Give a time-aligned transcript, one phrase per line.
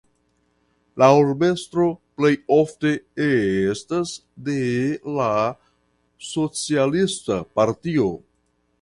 [1.01, 1.85] La urbestro
[2.21, 2.95] plej ofte
[3.27, 4.15] estas
[4.49, 4.57] de
[5.21, 5.31] la
[6.33, 8.13] socialista partio.